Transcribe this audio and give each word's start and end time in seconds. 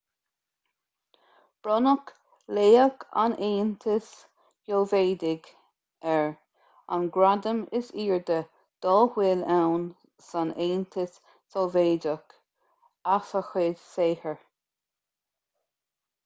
bronnadh 1.65 2.13
laoch 2.57 3.03
an 3.23 3.35
aontais 3.47 4.07
shóivéadaigh 4.69 5.51
air 6.15 6.31
an 6.97 7.05
gradam 7.19 7.61
is 7.81 7.91
airde 8.05 8.39
dá 8.87 8.97
bhfuil 8.97 9.45
ann 9.59 9.87
san 10.31 10.55
aontas 10.67 11.21
sóivéadach 11.57 12.37
as 13.17 13.33
a 13.45 13.45
chuid 13.53 13.87
saothair 13.95 14.41